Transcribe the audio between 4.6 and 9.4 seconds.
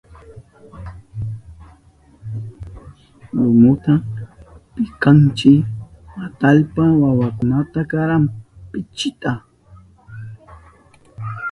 pikanchi atallpa wawakunata karananchipa.